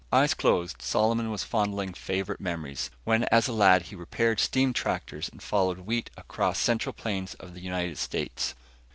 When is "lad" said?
3.53-3.83